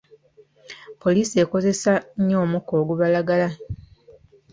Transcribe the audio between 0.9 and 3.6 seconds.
Poliisi ekozesa nnyo omukka ogubalagala.